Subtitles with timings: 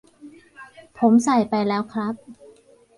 [0.99, 2.13] ผมใส่ไปแล้วครับ